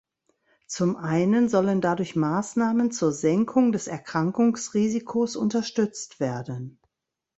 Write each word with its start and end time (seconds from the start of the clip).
Zum 0.65 0.95
einen 0.95 1.47
sollen 1.47 1.79
dadurch 1.79 2.15
Maßnahmen 2.15 2.89
zur 2.91 3.11
Senkung 3.11 3.71
des 3.71 3.85
Erkrankungsrisikos 3.85 5.35
unterstützt 5.35 6.19
werden. 6.19 6.79